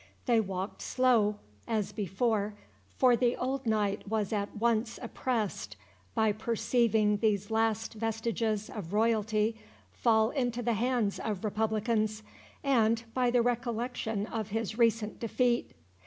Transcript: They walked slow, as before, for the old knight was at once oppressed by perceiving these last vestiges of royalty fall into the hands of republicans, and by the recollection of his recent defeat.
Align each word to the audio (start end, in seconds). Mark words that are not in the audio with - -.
They 0.25 0.39
walked 0.39 0.81
slow, 0.81 1.35
as 1.67 1.91
before, 1.91 2.55
for 2.97 3.15
the 3.15 3.37
old 3.37 3.67
knight 3.67 4.07
was 4.07 4.33
at 4.33 4.57
once 4.57 4.97
oppressed 4.99 5.75
by 6.15 6.31
perceiving 6.31 7.17
these 7.17 7.51
last 7.51 7.93
vestiges 7.93 8.67
of 8.67 8.93
royalty 8.93 9.59
fall 9.91 10.31
into 10.31 10.63
the 10.63 10.73
hands 10.73 11.19
of 11.19 11.43
republicans, 11.43 12.23
and 12.63 13.03
by 13.13 13.29
the 13.29 13.43
recollection 13.43 14.25
of 14.25 14.47
his 14.49 14.75
recent 14.75 15.19
defeat. 15.19 15.71